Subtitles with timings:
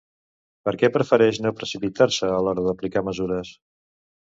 [0.67, 3.59] Per què prefereix no precipitar-se a l'hora d'aplicar mesures?